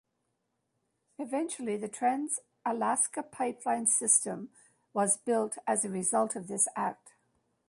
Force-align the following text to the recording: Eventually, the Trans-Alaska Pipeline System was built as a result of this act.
Eventually, 1.19 1.77
the 1.77 1.87
Trans-Alaska 1.87 3.21
Pipeline 3.21 3.85
System 3.85 4.49
was 4.95 5.17
built 5.19 5.59
as 5.67 5.85
a 5.85 5.89
result 5.91 6.35
of 6.35 6.47
this 6.47 6.67
act. 6.75 7.11